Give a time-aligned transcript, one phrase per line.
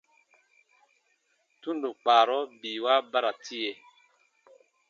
[1.61, 3.71] Tundo kpaarɔ biiwa ba ra tie.